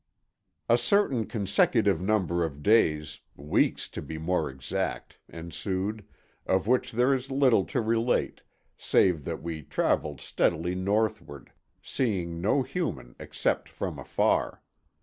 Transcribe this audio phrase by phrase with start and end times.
[0.67, 6.05] A certain consecutive number of days—weeks, to be more exact—ensued,
[6.47, 8.41] of which there is little to relate,
[8.79, 11.51] save that we travelled steadily northward,
[11.83, 14.63] seeing no human except from afar.